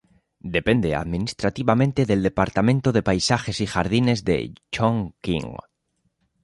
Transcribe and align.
Depende 0.57 0.95
administrativamente 1.03 2.07
del 2.09 2.23
Departamento 2.29 2.89
de 2.91 3.03
paisajes 3.11 3.61
y 3.61 3.67
jardines 3.67 4.23
de 4.23 4.51
Chongqing. 4.71 5.53